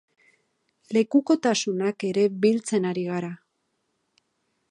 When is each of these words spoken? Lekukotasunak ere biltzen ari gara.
Lekukotasunak 0.95 2.07
ere 2.11 2.25
biltzen 2.45 2.89
ari 2.93 3.05
gara. 3.13 3.31